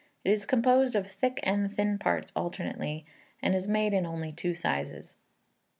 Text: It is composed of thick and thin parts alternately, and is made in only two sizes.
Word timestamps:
It 0.23 0.31
is 0.31 0.47
composed 0.47 0.95
of 0.95 1.05
thick 1.05 1.39
and 1.43 1.71
thin 1.71 1.99
parts 1.99 2.31
alternately, 2.35 3.05
and 3.39 3.53
is 3.53 3.67
made 3.67 3.93
in 3.93 4.03
only 4.07 4.31
two 4.31 4.55
sizes. 4.55 5.15